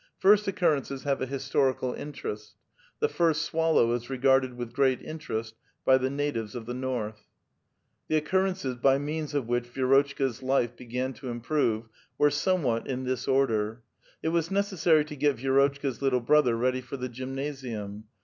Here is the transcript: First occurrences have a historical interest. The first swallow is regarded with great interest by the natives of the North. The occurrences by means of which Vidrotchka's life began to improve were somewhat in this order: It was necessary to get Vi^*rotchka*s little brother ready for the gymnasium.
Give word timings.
First 0.17 0.47
occurrences 0.47 1.03
have 1.03 1.21
a 1.21 1.27
historical 1.27 1.93
interest. 1.93 2.55
The 3.01 3.07
first 3.07 3.43
swallow 3.43 3.93
is 3.93 4.09
regarded 4.09 4.55
with 4.55 4.73
great 4.73 4.99
interest 5.03 5.53
by 5.85 5.99
the 5.99 6.09
natives 6.09 6.55
of 6.55 6.65
the 6.65 6.73
North. 6.73 7.27
The 8.07 8.15
occurrences 8.15 8.77
by 8.77 8.97
means 8.97 9.35
of 9.35 9.47
which 9.47 9.67
Vidrotchka's 9.67 10.41
life 10.41 10.75
began 10.75 11.13
to 11.13 11.29
improve 11.29 11.85
were 12.17 12.31
somewhat 12.31 12.87
in 12.87 13.03
this 13.03 13.27
order: 13.27 13.83
It 14.23 14.29
was 14.29 14.49
necessary 14.49 15.05
to 15.05 15.15
get 15.15 15.35
Vi^*rotchka*s 15.37 16.01
little 16.01 16.19
brother 16.21 16.57
ready 16.57 16.81
for 16.81 16.97
the 16.97 17.07
gymnasium. 17.07 18.05